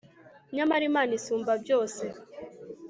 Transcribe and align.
nyamara 0.55 0.83
imana 0.89 1.11
isumba 1.19 1.51
byose 1.63 2.03